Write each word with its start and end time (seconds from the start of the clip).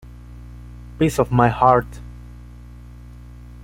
Piece 0.97 1.19
of 1.19 1.31
my 1.31 1.49
heart. 1.49 1.99